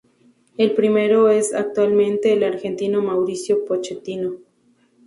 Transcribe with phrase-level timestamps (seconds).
[0.57, 4.33] El primero es actualmente el argentino Mauricio Pochettino.